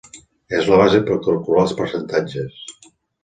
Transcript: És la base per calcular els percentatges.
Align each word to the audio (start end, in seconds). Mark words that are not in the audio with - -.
És 0.59 0.69
la 0.71 0.79
base 0.81 1.01
per 1.09 1.17
calcular 1.27 1.61
els 1.67 1.75
percentatges. 1.83 2.57